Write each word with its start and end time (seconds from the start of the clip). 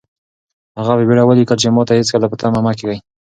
هغه 0.79 0.91
په 0.97 1.03
بېړه 1.07 1.23
ولیکل 1.25 1.57
چې 1.61 1.67
ماته 1.75 1.93
هېڅکله 1.99 2.25
په 2.29 2.35
تمه 2.41 2.59
مه 2.65 2.71
کېږئ. 2.79 2.99